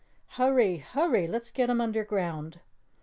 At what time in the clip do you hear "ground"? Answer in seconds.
2.03-2.59